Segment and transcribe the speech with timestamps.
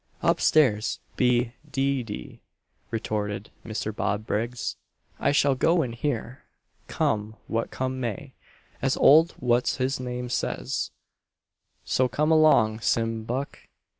[0.23, 2.41] "Up stairs be d d!"
[2.89, 3.95] retorted Mr.
[3.95, 4.75] Bob Briggs,
[5.19, 6.41] "I shall go in here,
[6.87, 8.33] come what come may,
[8.81, 10.89] as old what's his name says;
[11.85, 13.59] so come along, Sim Buck!